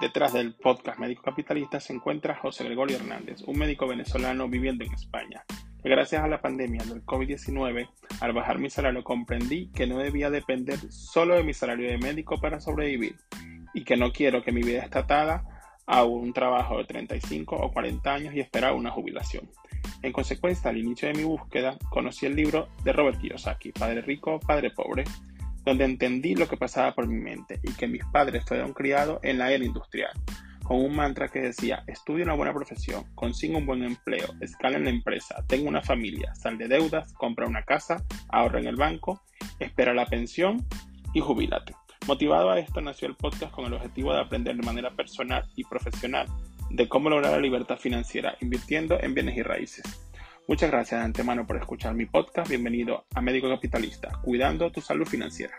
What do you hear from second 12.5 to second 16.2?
sobrevivir y que no quiero que mi vida esté atada a